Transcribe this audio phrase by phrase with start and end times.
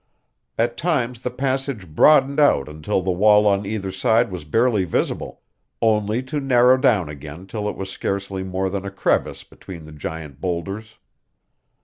[0.57, 5.41] At times the passage broadened out until the wall on either side was barely visible,
[5.79, 9.91] only to narrow down again till it was scarcely more than a crevice between the
[9.91, 10.97] giant boulders.